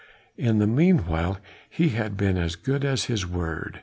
In 0.35 0.57
the 0.57 0.65
meanwhile 0.65 1.37
he 1.69 1.89
had 1.89 2.17
been 2.17 2.35
as 2.35 2.55
good 2.55 2.83
as 2.83 3.03
his 3.05 3.27
word. 3.27 3.79